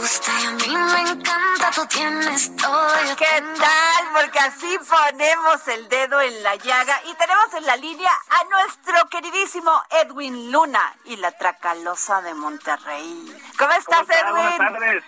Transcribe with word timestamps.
gusta 0.00 0.32
y 0.40 0.46
a 0.46 0.50
mí 0.52 0.76
me 0.76 1.10
encanta, 1.10 1.70
tú 1.74 1.86
tienes 1.86 2.56
todo. 2.56 2.88
yo 3.06 3.16
¿Qué 3.16 3.26
tengo 3.26 3.52
tal? 3.58 4.08
Porque 4.14 4.38
así 4.38 4.78
ponemos 4.88 5.68
el 5.68 5.88
dedo 5.88 6.20
en 6.20 6.42
la 6.42 6.56
llaga 6.56 7.00
y 7.04 7.14
tenemos 7.14 7.52
en 7.54 7.66
la 7.66 7.76
línea 7.76 8.10
a 8.30 8.44
nuestro 8.44 9.08
queridísimo 9.10 9.70
Edwin 9.90 10.50
Luna 10.50 10.94
y 11.04 11.16
la 11.16 11.32
Tracalosa 11.32 12.22
de 12.22 12.34
Monterrey. 12.34 13.26
¿Cómo 13.58 13.72
estás, 13.72 14.00
¿Cómo 14.00 14.12
está? 14.12 14.30
Buenas 14.30 14.54
Edwin? 14.54 14.72
tardes. 14.72 15.04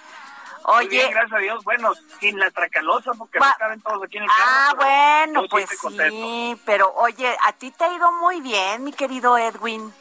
Muy 0.67 0.75
Oye, 0.77 0.89
bien, 0.91 1.11
gracias 1.11 1.33
a 1.33 1.39
Dios. 1.39 1.65
Bueno, 1.65 1.93
sin 2.21 2.39
la 2.39 2.51
tracalosa, 2.51 3.13
porque 3.15 3.41
no 3.41 3.47
caben 3.59 3.81
todos 3.81 4.05
aquí 4.05 4.19
en 4.19 4.23
el 4.25 4.29
carro. 4.29 4.43
ah, 4.47 4.75
bueno, 4.77 5.43
pues 5.51 5.69
sí, 5.71 6.61
pero 6.65 6.93
oye, 6.95 7.37
a 7.43 7.53
ti 7.55 7.73
te 7.73 7.83
ha 7.85 7.93
ido 7.93 8.13
muy 8.13 8.41
bien, 8.41 8.85
mi 8.85 8.93
querido 8.93 9.37
Edwin. 9.37 9.93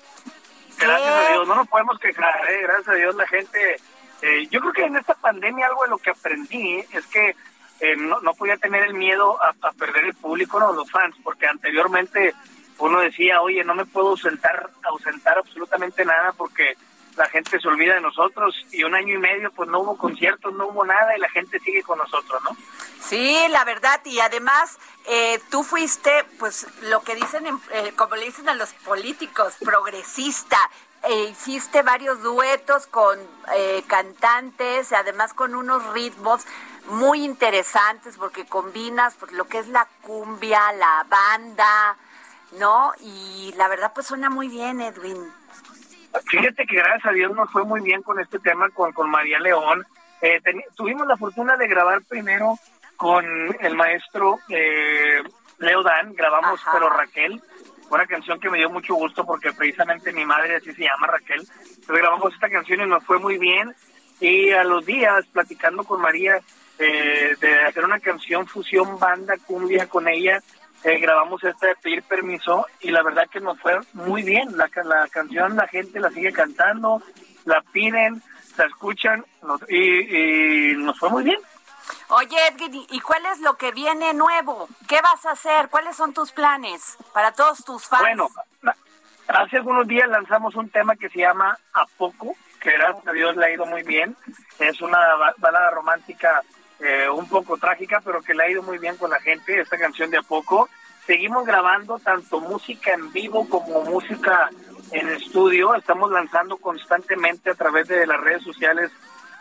Gracias 0.77 1.01
¿Qué? 1.01 1.27
a 1.27 1.31
Dios, 1.31 1.47
no 1.47 1.55
nos 1.55 1.67
podemos 1.67 1.97
quejar, 1.99 2.51
¿eh? 2.51 2.59
gracias 2.63 2.87
a 2.89 2.93
Dios 2.93 3.15
la 3.15 3.27
gente... 3.27 3.79
eh, 4.21 4.47
yo 4.49 4.59
creo 4.61 4.73
que 4.73 4.85
en 4.85 4.97
esta 4.97 5.13
pandemia 5.15 5.67
algo 5.67 5.83
de 5.83 5.89
lo 5.89 5.97
que 5.97 6.11
aprendí 6.11 6.83
es 6.91 7.05
que 7.07 7.35
eh, 7.79 7.95
no, 7.95 8.19
no 8.21 8.33
podía 8.35 8.57
tener 8.57 8.83
el 8.83 8.93
miedo 8.93 9.37
a, 9.43 9.53
perder 9.73 10.05
el 10.05 10.13
público, 10.13 10.59
no, 10.59 10.71
los 10.73 10.89
fans, 10.91 11.15
porque 11.23 11.47
anteriormente 11.47 12.33
uno 12.77 12.99
decía, 12.99 13.41
oye, 13.41 13.63
no 13.63 13.73
me 13.75 13.85
puedo 13.85 14.09
ausentar, 14.09 14.69
ausentar 14.83 15.37
absolutamente 15.37 16.05
nada 16.05 16.31
porque 16.33 16.75
la 17.17 17.27
gente 17.27 17.59
se 17.59 17.67
olvida 17.67 17.95
de 17.95 18.01
nosotros 18.01 18.55
y 18.71 18.83
un 18.83 18.95
año 18.95 19.15
y 19.15 19.17
medio 19.17 19.51
pues 19.51 19.67
no 19.69 19.79
hubo 19.79 19.97
conciertos, 19.97 20.53
no 20.53 20.67
hubo 20.67 20.85
nada 20.85 21.15
y 21.17 21.19
la 21.19 21.29
gente 21.29 21.59
sigue 21.59 21.83
con 21.83 21.97
nosotros, 21.97 22.41
¿no? 22.43 22.55
Sí, 23.01 23.37
la 23.49 23.65
verdad, 23.65 23.99
y 24.05 24.19
además 24.19 24.79
eh, 25.09 25.39
tú 25.49 25.63
fuiste, 25.63 26.23
pues 26.39 26.67
lo 26.83 27.01
que 27.03 27.15
dicen, 27.15 27.45
en- 27.47 27.59
eh, 27.73 27.93
como 27.97 28.15
le 28.15 28.25
dicen 28.25 28.47
a 28.47 28.53
los 28.55 28.71
políticos, 28.73 29.57
progresista. 29.63 30.57
E 31.03 31.23
hiciste 31.25 31.81
varios 31.81 32.21
duetos 32.21 32.85
con 32.85 33.17
eh, 33.55 33.83
cantantes, 33.87 34.93
además 34.93 35.33
con 35.33 35.55
unos 35.55 35.91
ritmos 35.93 36.45
muy 36.89 37.23
interesantes 37.23 38.17
porque 38.17 38.45
combinas 38.45 39.15
pues, 39.19 39.31
lo 39.31 39.45
que 39.45 39.59
es 39.59 39.67
la 39.67 39.87
cumbia, 40.01 40.71
la 40.73 41.05
banda, 41.09 41.97
¿no? 42.59 42.91
Y 42.99 43.53
la 43.57 43.67
verdad 43.67 43.91
pues 43.93 44.07
suena 44.07 44.29
muy 44.29 44.47
bien, 44.47 44.79
Edwin. 44.81 45.17
Fíjate 46.27 46.65
que 46.65 46.75
gracias 46.75 47.05
a 47.05 47.11
Dios 47.11 47.33
nos 47.33 47.49
fue 47.51 47.63
muy 47.63 47.81
bien 47.81 48.01
con 48.03 48.19
este 48.19 48.39
tema 48.39 48.69
con, 48.69 48.91
con 48.91 49.09
María 49.09 49.39
León. 49.39 49.85
Eh, 50.21 50.39
tuvimos 50.75 51.07
la 51.07 51.17
fortuna 51.17 51.55
de 51.57 51.67
grabar 51.67 52.01
primero 52.03 52.59
con 52.95 53.25
el 53.59 53.75
maestro 53.75 54.37
eh, 54.49 55.23
Leo 55.57 55.81
Dan, 55.81 56.13
grabamos 56.13 56.61
Ajá. 56.61 56.71
Pero 56.73 56.89
Raquel, 56.89 57.41
una 57.95 58.07
canción 58.07 58.39
que 58.39 58.49
me 58.49 58.57
dio 58.57 58.69
mucho 58.69 58.95
gusto 58.95 59.25
porque 59.25 59.51
precisamente 59.51 60.13
mi 60.13 60.25
madre 60.25 60.55
así 60.55 60.73
se 60.73 60.83
llama 60.83 61.07
Raquel. 61.07 61.41
Entonces 61.41 61.97
grabamos 61.97 62.33
esta 62.33 62.49
canción 62.49 62.81
y 62.81 62.85
nos 62.85 63.03
fue 63.03 63.19
muy 63.19 63.37
bien. 63.37 63.73
Y 64.19 64.51
a 64.51 64.63
los 64.63 64.85
días, 64.85 65.25
platicando 65.33 65.83
con 65.83 65.99
María 65.99 66.39
eh, 66.79 67.35
de 67.39 67.59
hacer 67.65 67.83
una 67.83 67.99
canción 67.99 68.47
fusión 68.47 68.99
banda 68.99 69.35
cumbia 69.45 69.87
con 69.87 70.07
ella, 70.07 70.39
eh, 70.83 70.99
grabamos 70.99 71.43
esta 71.43 71.67
de 71.67 71.75
pedir 71.75 72.03
permiso 72.03 72.65
y 72.79 72.91
la 72.91 73.03
verdad 73.03 73.29
que 73.31 73.39
nos 73.39 73.59
fue 73.59 73.79
muy 73.93 74.23
bien. 74.23 74.57
La, 74.57 74.69
la 74.83 75.07
canción 75.09 75.55
la 75.55 75.67
gente 75.67 75.99
la 75.99 76.11
sigue 76.11 76.31
cantando, 76.31 77.01
la 77.45 77.61
piden, 77.73 78.21
la 78.57 78.65
escuchan 78.65 79.25
y 79.69 80.73
nos 80.77 80.97
fue 80.97 81.09
muy 81.09 81.23
bien. 81.23 81.39
Oye, 82.11 82.35
Edwin, 82.47 82.73
¿y- 82.75 82.87
¿y 82.91 82.99
cuál 82.99 83.25
es 83.27 83.39
lo 83.39 83.55
que 83.55 83.71
viene 83.71 84.13
nuevo? 84.13 84.67
¿Qué 84.87 84.99
vas 85.01 85.25
a 85.25 85.31
hacer? 85.31 85.69
¿Cuáles 85.69 85.95
son 85.95 86.13
tus 86.13 86.31
planes 86.31 86.97
para 87.13 87.31
todos 87.31 87.63
tus 87.63 87.85
fans? 87.87 88.01
Bueno, 88.03 88.27
hace 89.27 89.57
algunos 89.57 89.87
días 89.87 90.09
lanzamos 90.09 90.55
un 90.55 90.69
tema 90.69 90.95
que 90.95 91.09
se 91.09 91.19
llama 91.19 91.57
A 91.73 91.85
Poco, 91.97 92.35
que 92.59 92.71
gracias 92.71 93.07
a 93.07 93.11
Dios 93.13 93.35
le 93.37 93.45
ha 93.45 93.51
ido 93.51 93.65
muy 93.65 93.83
bien. 93.83 94.15
Es 94.59 94.81
una 94.81 94.97
ba- 95.15 95.33
balada 95.37 95.71
romántica 95.71 96.41
eh, 96.79 97.07
un 97.09 97.29
poco 97.29 97.57
trágica, 97.57 98.01
pero 98.03 98.21
que 98.21 98.33
le 98.33 98.43
ha 98.43 98.49
ido 98.49 98.63
muy 98.63 98.77
bien 98.79 98.97
con 98.97 99.09
la 99.11 99.19
gente, 99.19 99.59
esta 99.61 99.77
canción 99.77 100.09
de 100.09 100.17
A 100.17 100.21
Poco. 100.23 100.67
Seguimos 101.05 101.45
grabando 101.45 101.97
tanto 101.99 102.39
música 102.41 102.91
en 102.93 103.11
vivo 103.13 103.47
como 103.47 103.83
música 103.83 104.49
en 104.91 105.09
estudio. 105.09 105.75
Estamos 105.75 106.11
lanzando 106.11 106.57
constantemente 106.57 107.51
a 107.51 107.55
través 107.55 107.87
de 107.87 108.05
las 108.05 108.19
redes 108.19 108.43
sociales 108.43 108.91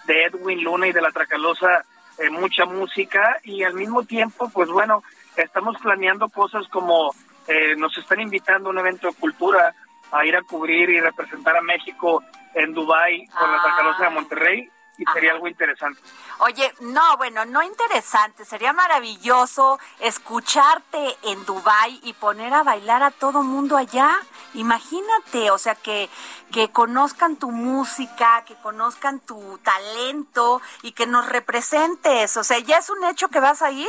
de 0.04 0.24
Edwin 0.26 0.62
Luna 0.62 0.86
y 0.86 0.92
de 0.92 1.00
la 1.00 1.10
Tracalosa 1.10 1.84
eh, 2.20 2.30
mucha 2.30 2.64
música 2.66 3.38
y 3.44 3.64
al 3.64 3.74
mismo 3.74 4.04
tiempo, 4.04 4.50
pues 4.50 4.68
bueno, 4.68 5.02
estamos 5.36 5.76
planeando 5.80 6.28
cosas 6.28 6.68
como 6.68 7.14
eh, 7.48 7.74
nos 7.76 7.96
están 7.96 8.20
invitando 8.20 8.68
a 8.68 8.72
un 8.72 8.78
evento 8.78 9.08
de 9.08 9.14
cultura 9.14 9.74
a 10.12 10.24
ir 10.24 10.36
a 10.36 10.42
cubrir 10.42 10.90
y 10.90 11.00
representar 11.00 11.56
a 11.56 11.62
México 11.62 12.22
en 12.54 12.72
Dubai 12.74 13.26
con 13.26 13.50
la 13.50 13.58
Ah. 13.58 13.62
Tracalosa 13.62 14.04
de 14.04 14.10
Monterrey 14.10 14.70
y 14.98 15.04
sería 15.14 15.32
algo 15.32 15.48
interesante. 15.48 15.98
Oye, 16.40 16.74
no, 16.80 17.16
bueno, 17.16 17.46
no 17.46 17.62
interesante, 17.62 18.44
sería 18.44 18.74
maravilloso 18.74 19.78
escucharte 19.98 21.16
en 21.22 21.44
Dubai 21.46 22.00
y 22.02 22.12
poner 22.12 22.52
a 22.52 22.62
bailar 22.62 23.02
a 23.02 23.10
todo 23.10 23.42
mundo 23.42 23.78
allá. 23.78 24.10
Imagínate, 24.54 25.50
o 25.50 25.58
sea, 25.58 25.74
que, 25.74 26.08
que 26.52 26.70
conozcan 26.70 27.36
tu 27.36 27.50
música, 27.50 28.44
que 28.46 28.54
conozcan 28.56 29.20
tu 29.20 29.58
talento 29.58 30.60
y 30.82 30.92
que 30.92 31.06
nos 31.06 31.28
representes. 31.28 32.36
O 32.36 32.44
sea, 32.44 32.58
¿ya 32.58 32.78
es 32.78 32.90
un 32.90 33.04
hecho 33.04 33.28
que 33.28 33.40
vas 33.40 33.62
a 33.62 33.70
ir? 33.70 33.88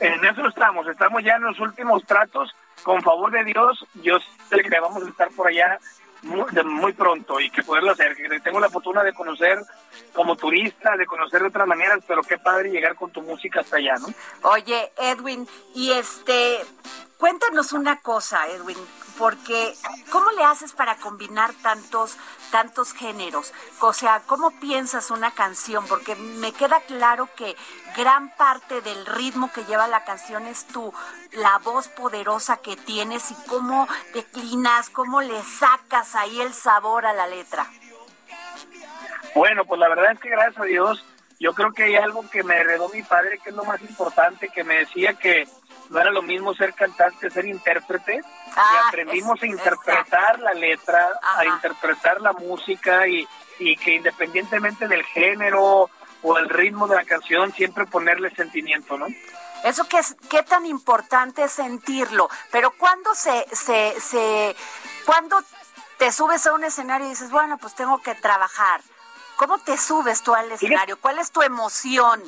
En 0.00 0.24
eso 0.24 0.46
estamos, 0.48 0.86
estamos 0.88 1.22
ya 1.22 1.36
en 1.36 1.42
los 1.44 1.58
últimos 1.60 2.04
tratos. 2.06 2.50
Con 2.82 3.00
favor 3.02 3.30
de 3.30 3.44
Dios, 3.44 3.86
yo 4.02 4.18
sé 4.50 4.62
que 4.62 4.80
vamos 4.80 5.02
a 5.04 5.08
estar 5.08 5.30
por 5.30 5.46
allá 5.46 5.78
muy, 6.22 6.50
de- 6.50 6.64
muy 6.64 6.92
pronto 6.92 7.38
y 7.38 7.48
que 7.50 7.62
poderlo 7.62 7.92
hacer. 7.92 8.16
Que 8.16 8.40
tengo 8.40 8.58
la 8.58 8.68
fortuna 8.68 9.02
de 9.04 9.12
conocer 9.12 9.62
como 10.12 10.34
turista, 10.36 10.96
de 10.96 11.06
conocer 11.06 11.42
de 11.42 11.48
otras 11.48 11.66
maneras, 11.68 12.00
pero 12.06 12.22
qué 12.22 12.38
padre 12.38 12.70
llegar 12.70 12.96
con 12.96 13.10
tu 13.12 13.22
música 13.22 13.60
hasta 13.60 13.76
allá, 13.76 13.94
¿no? 14.00 14.08
Oye, 14.50 14.92
Edwin, 14.98 15.46
y 15.74 15.92
este, 15.92 16.58
cuéntanos 17.18 17.72
una 17.72 18.00
cosa, 18.00 18.48
Edwin, 18.48 18.78
porque 19.18 19.74
¿cómo 20.10 20.30
le 20.32 20.44
haces 20.44 20.72
para 20.72 20.96
combinar 20.96 21.52
tantos, 21.62 22.16
tantos 22.50 22.92
géneros? 22.92 23.52
O 23.80 23.92
sea, 23.92 24.22
¿cómo 24.26 24.50
piensas 24.60 25.10
una 25.10 25.32
canción? 25.32 25.86
Porque 25.86 26.14
me 26.14 26.52
queda 26.52 26.80
claro 26.80 27.28
que 27.36 27.56
gran 27.96 28.30
parte 28.36 28.80
del 28.80 29.06
ritmo 29.06 29.50
que 29.52 29.64
lleva 29.64 29.88
la 29.88 30.04
canción 30.04 30.46
es 30.46 30.66
tu, 30.66 30.92
la 31.32 31.58
voz 31.58 31.88
poderosa 31.88 32.58
que 32.58 32.76
tienes 32.76 33.30
y 33.30 33.34
cómo 33.48 33.88
declinas, 34.14 34.90
cómo 34.90 35.20
le 35.20 35.42
sacas 35.42 36.14
ahí 36.14 36.40
el 36.40 36.52
sabor 36.52 37.06
a 37.06 37.12
la 37.12 37.26
letra. 37.26 37.66
Bueno, 39.34 39.64
pues 39.64 39.80
la 39.80 39.88
verdad 39.88 40.12
es 40.12 40.20
que 40.20 40.28
gracias 40.28 40.58
a 40.58 40.64
Dios, 40.64 41.04
yo 41.40 41.54
creo 41.54 41.72
que 41.72 41.84
hay 41.84 41.96
algo 41.96 42.28
que 42.30 42.44
me 42.44 42.56
heredó 42.56 42.88
mi 42.90 43.02
padre, 43.02 43.38
que 43.42 43.50
es 43.50 43.56
lo 43.56 43.64
más 43.64 43.80
importante, 43.82 44.48
que 44.48 44.62
me 44.62 44.76
decía 44.76 45.14
que 45.14 45.48
no 45.92 46.00
era 46.00 46.10
lo 46.10 46.22
mismo 46.22 46.54
ser 46.54 46.72
cantante 46.74 47.30
ser 47.30 47.44
intérprete. 47.44 48.20
Ah, 48.56 48.72
y 48.84 48.88
aprendimos 48.88 49.36
es- 49.36 49.42
a 49.42 49.46
interpretar 49.46 50.40
la 50.40 50.54
letra, 50.54 51.06
Ajá. 51.22 51.40
a 51.40 51.44
interpretar 51.46 52.20
la 52.20 52.32
música 52.32 53.06
y, 53.06 53.28
y 53.58 53.76
que 53.76 53.94
independientemente 53.94 54.88
del 54.88 55.04
género 55.04 55.90
o 56.22 56.38
el 56.38 56.48
ritmo 56.48 56.86
de 56.88 56.96
la 56.96 57.04
canción, 57.04 57.52
siempre 57.52 57.84
ponerle 57.86 58.30
sentimiento, 58.34 58.96
¿no? 58.96 59.06
Eso 59.64 59.86
que 59.88 59.98
es, 59.98 60.16
qué 60.30 60.42
tan 60.42 60.66
importante 60.66 61.44
es 61.44 61.52
sentirlo, 61.52 62.28
pero 62.50 62.70
cuando 62.72 63.14
se, 63.14 63.46
se, 63.52 63.94
se, 64.00 64.56
cuando 65.04 65.40
te 65.98 66.10
subes 66.10 66.46
a 66.46 66.52
un 66.54 66.64
escenario 66.64 67.06
y 67.06 67.10
dices, 67.10 67.30
bueno, 67.30 67.58
pues 67.58 67.74
tengo 67.74 68.00
que 68.02 68.14
trabajar. 68.14 68.80
¿Cómo 69.36 69.58
te 69.58 69.76
subes 69.78 70.22
tú 70.22 70.34
al 70.34 70.50
escenario? 70.52 70.98
¿Cuál 71.00 71.18
es 71.18 71.30
tu 71.32 71.42
emoción? 71.42 72.22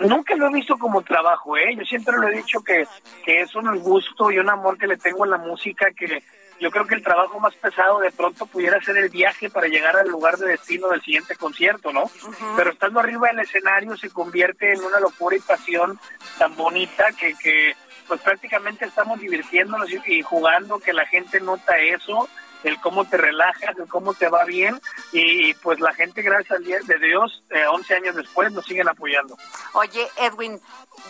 Nunca 0.00 0.36
lo 0.36 0.48
he 0.48 0.52
visto 0.52 0.76
como 0.76 1.02
trabajo, 1.02 1.56
¿eh? 1.56 1.74
Yo 1.76 1.84
siempre 1.84 2.16
lo 2.18 2.28
he 2.28 2.36
dicho 2.36 2.62
que, 2.62 2.86
que 3.24 3.40
es 3.40 3.54
un 3.54 3.78
gusto 3.78 4.30
y 4.30 4.38
un 4.38 4.50
amor 4.50 4.76
que 4.76 4.86
le 4.86 4.96
tengo 4.96 5.24
a 5.24 5.28
la 5.28 5.38
música, 5.38 5.90
que 5.92 6.22
yo 6.60 6.70
creo 6.70 6.86
que 6.86 6.94
el 6.94 7.02
trabajo 7.02 7.38
más 7.38 7.54
pesado 7.54 8.00
de 8.00 8.10
pronto 8.10 8.46
pudiera 8.46 8.80
ser 8.82 8.96
el 8.96 9.08
viaje 9.08 9.50
para 9.50 9.68
llegar 9.68 9.96
al 9.96 10.08
lugar 10.08 10.36
de 10.36 10.48
destino 10.48 10.88
del 10.88 11.02
siguiente 11.02 11.36
concierto, 11.36 11.92
¿no? 11.92 12.10
Pero 12.56 12.70
estando 12.70 13.00
arriba 13.00 13.28
del 13.28 13.40
escenario 13.40 13.96
se 13.96 14.10
convierte 14.10 14.72
en 14.72 14.82
una 14.82 15.00
locura 15.00 15.36
y 15.36 15.40
pasión 15.40 15.98
tan 16.38 16.54
bonita 16.56 17.04
que, 17.18 17.34
que 17.34 17.74
pues 18.08 18.20
prácticamente 18.20 18.86
estamos 18.86 19.20
divirtiéndonos 19.20 19.90
y, 19.90 20.00
y 20.06 20.22
jugando, 20.22 20.78
que 20.78 20.92
la 20.92 21.06
gente 21.06 21.40
nota 21.40 21.78
eso. 21.78 22.28
el 22.64 22.80
cómo 22.80 23.04
te 23.04 23.16
relajas, 23.16 23.78
el 23.78 23.86
cómo 23.86 24.14
te 24.14 24.28
va 24.28 24.44
bien 24.44 24.80
y, 25.18 25.54
pues 25.54 25.80
la 25.80 25.92
gente 25.94 26.22
gracias 26.22 26.58
al 26.58 26.64
de 26.64 26.98
Dios, 26.98 27.42
11 27.70 27.92
eh, 27.92 27.96
años 27.96 28.16
después 28.16 28.52
nos 28.52 28.64
siguen 28.66 28.88
apoyando. 28.88 29.36
Oye 29.72 30.08
Edwin, 30.16 30.60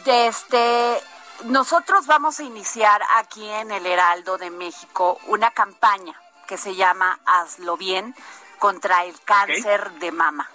desde 0.04 1.00
nosotros 1.44 2.06
vamos 2.06 2.38
a 2.40 2.44
iniciar 2.44 3.02
aquí 3.16 3.48
en 3.48 3.70
el 3.70 3.84
Heraldo 3.84 4.38
de 4.38 4.50
México 4.50 5.18
una 5.26 5.50
campaña 5.50 6.14
que 6.46 6.56
se 6.56 6.76
llama 6.76 7.18
Hazlo 7.26 7.76
Bien 7.76 8.14
contra 8.58 9.04
el 9.04 9.20
cáncer 9.22 9.90
de 9.92 10.12
mama. 10.12 10.48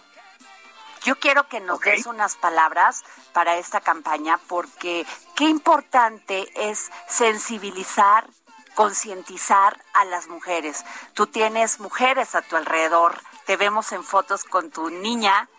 Yo 1.03 1.19
quiero 1.19 1.47
que 1.47 1.59
nos 1.59 1.79
des 1.79 2.05
unas 2.05 2.35
palabras 2.35 3.03
para 3.33 3.57
esta 3.57 3.81
campaña 3.81 4.39
porque 4.47 5.05
qué 5.35 5.45
importante 5.45 6.47
es 6.55 6.91
sensibilizar, 7.07 8.27
concientizar 8.75 9.81
a 9.93 10.05
las 10.05 10.27
mujeres. 10.27 10.83
Tú 11.13 11.27
tienes 11.27 11.79
mujeres 11.79 12.35
a 12.35 12.41
tu 12.41 12.55
alrededor, 12.55 13.19
te 13.45 13.57
vemos 13.57 13.91
en 13.91 14.03
fotos 14.03 14.43
con 14.43 14.71
tu 14.71 14.89
niña, 14.89 15.49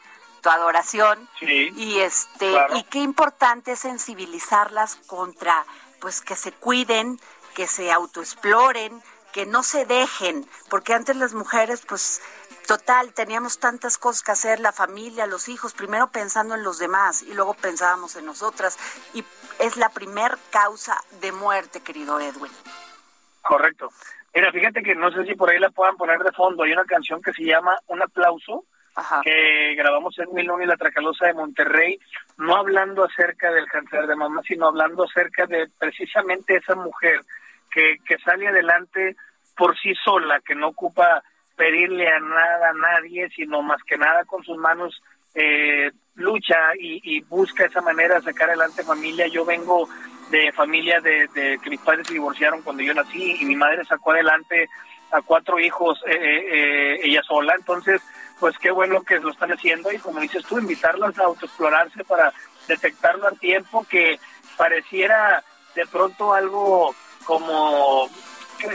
tu 0.40 0.50
adoración 0.50 1.28
y 1.40 2.00
este 2.00 2.56
y 2.74 2.82
qué 2.84 2.98
importante 2.98 3.72
es 3.72 3.80
sensibilizarlas 3.80 4.96
contra 5.06 5.64
pues 6.00 6.20
que 6.20 6.34
se 6.34 6.50
cuiden, 6.50 7.20
que 7.54 7.68
se 7.68 7.92
autoexploren, 7.92 9.00
que 9.32 9.46
no 9.46 9.62
se 9.62 9.86
dejen, 9.86 10.48
porque 10.68 10.94
antes 10.94 11.14
las 11.16 11.32
mujeres 11.32 11.82
pues 11.86 12.20
Total, 12.66 13.12
teníamos 13.12 13.58
tantas 13.58 13.98
cosas 13.98 14.22
que 14.22 14.30
hacer, 14.30 14.60
la 14.60 14.72
familia, 14.72 15.26
los 15.26 15.48
hijos, 15.48 15.72
primero 15.72 16.10
pensando 16.10 16.54
en 16.54 16.62
los 16.62 16.78
demás 16.78 17.22
y 17.22 17.34
luego 17.34 17.54
pensábamos 17.54 18.14
en 18.16 18.24
nosotras. 18.24 18.78
Y 19.14 19.24
es 19.58 19.76
la 19.76 19.88
primer 19.88 20.38
causa 20.50 21.02
de 21.20 21.32
muerte, 21.32 21.80
querido 21.80 22.20
Edwin. 22.20 22.52
Correcto. 23.42 23.88
Mira, 24.34 24.50
fíjate 24.52 24.82
que 24.82 24.94
no 24.94 25.10
sé 25.10 25.24
si 25.24 25.34
por 25.34 25.50
ahí 25.50 25.58
la 25.58 25.70
puedan 25.70 25.96
poner 25.96 26.18
de 26.20 26.32
fondo. 26.32 26.62
Hay 26.62 26.72
una 26.72 26.84
canción 26.84 27.20
que 27.20 27.32
se 27.32 27.44
llama 27.44 27.78
Un 27.88 28.02
aplauso, 28.02 28.64
que 29.22 29.74
grabamos 29.74 30.18
en 30.18 30.32
Milón 30.34 30.62
y 30.62 30.66
la 30.66 30.76
Tracalosa 30.76 31.26
de 31.26 31.34
Monterrey, 31.34 31.98
no 32.38 32.56
hablando 32.56 33.04
acerca 33.04 33.50
del 33.50 33.66
cáncer 33.66 34.06
de 34.06 34.16
mamá, 34.16 34.42
sino 34.46 34.66
hablando 34.66 35.04
acerca 35.04 35.46
de 35.46 35.68
precisamente 35.78 36.56
esa 36.56 36.74
mujer 36.74 37.20
que, 37.70 37.96
que 38.06 38.18
sale 38.18 38.48
adelante 38.48 39.16
por 39.56 39.78
sí 39.78 39.94
sola, 40.02 40.40
que 40.40 40.54
no 40.54 40.68
ocupa 40.68 41.22
pedirle 41.56 42.08
a 42.08 42.20
nada 42.20 42.70
a 42.70 42.74
nadie, 42.74 43.28
sino 43.30 43.62
más 43.62 43.82
que 43.84 43.96
nada 43.96 44.24
con 44.24 44.42
sus 44.42 44.56
manos 44.56 45.02
eh, 45.34 45.90
lucha 46.14 46.72
y, 46.78 47.20
busca 47.22 47.64
esa 47.64 47.80
manera 47.80 48.16
de 48.16 48.22
sacar 48.22 48.48
adelante 48.48 48.84
familia. 48.84 49.26
Yo 49.28 49.44
vengo 49.44 49.88
de 50.32 50.50
familia 50.52 50.98
de, 51.00 51.28
que 51.62 51.70
mis 51.70 51.80
padres 51.80 52.06
se 52.06 52.14
divorciaron 52.14 52.62
cuando 52.62 52.82
yo 52.82 52.94
nací 52.94 53.36
y 53.38 53.44
mi 53.44 53.54
madre 53.54 53.84
sacó 53.84 54.12
adelante 54.12 54.68
a 55.10 55.20
cuatro 55.20 55.60
hijos 55.60 56.02
eh, 56.06 56.16
eh, 56.16 57.00
ella 57.02 57.20
sola. 57.22 57.54
Entonces, 57.54 58.00
pues 58.40 58.56
qué 58.58 58.70
bueno 58.70 59.02
que 59.02 59.20
lo 59.20 59.30
están 59.30 59.52
haciendo 59.52 59.92
y 59.92 59.98
como 59.98 60.20
dices 60.20 60.42
tú, 60.46 60.58
invitarlas 60.58 61.16
a 61.18 61.24
autoexplorarse 61.24 62.02
para 62.04 62.32
detectarlo 62.66 63.28
a 63.28 63.32
tiempo 63.32 63.86
que 63.88 64.18
pareciera 64.56 65.44
de 65.74 65.86
pronto 65.86 66.32
algo 66.32 66.94
como 67.24 68.08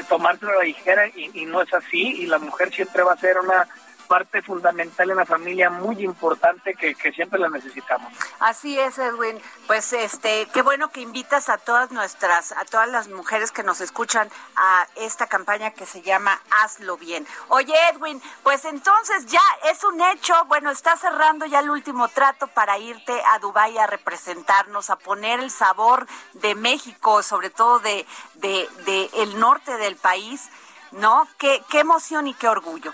tomárselo 0.08 0.54
la 0.54 0.64
ligera 0.64 1.08
y, 1.08 1.46
no 1.46 1.62
es 1.62 1.74
así 1.74 2.22
y 2.22 2.26
la 2.28 2.38
mujer 2.38 2.72
siempre 2.72 3.04
va 3.04 3.14
a 3.14 3.18
ser 3.18 3.38
una 3.40 3.68
parte 4.08 4.42
fundamental 4.42 5.10
en 5.10 5.18
la 5.18 5.26
familia, 5.26 5.70
muy 5.70 6.04
importante 6.04 6.74
que, 6.76 6.96
siempre 7.14 7.40
la 7.40 7.50
necesitamos. 7.50 8.12
Así 8.40 8.78
es, 8.80 8.98
Edwin. 8.98 9.40
Pues 9.66 9.94
este, 9.94 10.48
qué 10.54 10.62
bueno 10.62 10.90
que 10.90 11.02
invitas 11.02 11.50
a 11.50 11.58
todas 11.58 11.92
nuestras, 11.92 12.52
a 12.52 12.66
todas 12.66 12.90
las 12.90 13.08
mujeres 13.08 13.52
que 13.52 13.64
nos 13.64 13.82
escuchan 13.82 14.30
a 14.56 14.88
esta 14.96 15.28
campaña 15.28 15.72
que 15.72 15.86
se 15.86 16.02
llama 16.02 16.40
Hazlo 16.52 16.98
bien. 16.98 17.26
Oye, 17.50 17.74
Edwin, 17.94 18.22
pues 18.44 18.66
entonces 18.66 19.26
ya 19.28 19.42
es 19.70 19.84
un 19.84 20.02
hecho, 20.02 20.34
bueno, 20.46 20.72
está 20.72 20.96
cerrando 20.98 21.46
ya 21.46 21.60
el 21.60 21.70
último 21.70 22.08
trato 22.08 22.48
para 22.48 22.78
irte 22.78 23.22
a 23.34 23.40
Dubái 23.40 23.78
a 23.78 23.88
representarnos, 23.88 24.90
a 24.90 24.98
poner 24.98 25.40
el 25.40 25.52
sabor 25.52 26.08
de 26.34 26.56
México, 26.56 27.24
sobre 27.24 27.50
todo 27.50 27.80
de, 27.80 28.06
de, 28.36 28.68
de 28.86 29.10
el 29.18 29.40
norte 29.40 29.78
del 29.78 29.96
país. 29.96 30.50
¿No? 30.92 31.28
Qué, 31.38 31.62
qué 31.70 31.82
emoción 31.82 32.28
y 32.28 32.34
qué 32.34 32.48
orgullo. 32.48 32.94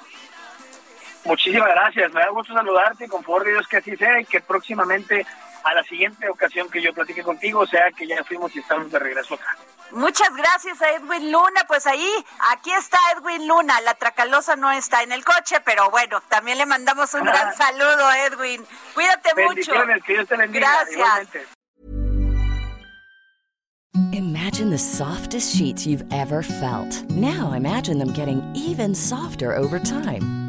Muchísimas 1.25 1.69
gracias, 1.69 2.11
me 2.11 2.19
da 2.19 2.29
gusto 2.29 2.53
saludarte 2.53 3.07
con 3.07 3.23
favor 3.23 3.45
de 3.45 3.51
Dios 3.51 3.67
que 3.67 3.77
así 3.77 3.95
sea 3.95 4.19
y 4.19 4.25
que 4.25 4.41
próximamente 4.41 5.25
a 5.63 5.73
la 5.73 5.83
siguiente 5.83 6.29
ocasión 6.29 6.69
que 6.69 6.81
yo 6.81 6.93
platique 6.93 7.23
contigo 7.23 7.65
sea 7.65 7.91
que 7.91 8.05
ya 8.05 8.23
fuimos 8.23 8.53
y 8.55 8.59
estamos 8.59 8.91
de 8.91 8.99
regreso 8.99 9.35
acá. 9.35 9.57
Muchas 9.91 10.35
gracias 10.35 10.81
a 10.81 10.91
Edwin 10.91 11.31
Luna. 11.31 11.65
Pues 11.67 11.85
ahí, 11.85 12.09
aquí 12.51 12.71
está 12.71 12.97
Edwin 13.15 13.47
Luna. 13.47 13.79
La 13.81 13.93
Tracalosa 13.93 14.55
no 14.55 14.71
está 14.71 15.03
en 15.03 15.11
el 15.11 15.23
coche, 15.23 15.57
pero 15.63 15.89
bueno, 15.91 16.19
también 16.29 16.57
le 16.57 16.65
mandamos 16.65 17.13
un 17.13 17.23
gran 17.23 17.55
saludo, 17.55 18.11
Edwin. 18.27 18.65
Cuídate 18.95 19.35
mucho. 19.35 19.71
Que 20.03 20.13
Dios 20.13 20.27
te 20.27 20.35
bendiga. 20.35 20.67
Gracias. 20.97 21.47
Imagine 24.11 24.71
the 24.71 24.79
softest 24.79 25.55
sheets 25.55 25.85
you've 25.85 26.03
ever 26.11 26.41
felt. 26.41 27.03
Now 27.11 27.53
imagine 27.53 27.99
them 27.99 28.11
getting 28.13 28.41
even 28.55 28.95
softer 28.95 29.55
over 29.55 29.79
time. 29.79 30.42